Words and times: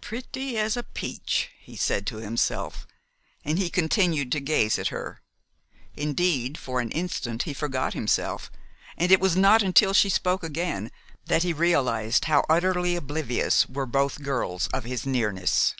"Pretty 0.00 0.56
as 0.56 0.76
a 0.76 0.84
peach!" 0.84 1.50
he 1.58 1.74
said 1.74 2.06
to 2.06 2.18
himself, 2.18 2.86
and 3.44 3.58
he 3.58 3.68
continued 3.68 4.30
to 4.30 4.38
gaze 4.38 4.78
at 4.78 4.86
her. 4.94 5.22
Indeed, 5.96 6.56
for 6.56 6.78
an 6.78 6.92
instant 6.92 7.42
he 7.42 7.52
forgot 7.52 7.92
himself, 7.92 8.48
and 8.96 9.10
it 9.10 9.18
was 9.20 9.34
not 9.34 9.60
until 9.60 9.92
she 9.92 10.08
spoke 10.08 10.44
again 10.44 10.92
that 11.26 11.42
he 11.42 11.52
realized 11.52 12.26
how 12.26 12.46
utterly 12.48 12.94
oblivious 12.94 13.68
were 13.68 13.86
both 13.86 14.22
girls 14.22 14.68
of 14.68 14.84
his 14.84 15.04
nearness. 15.04 15.74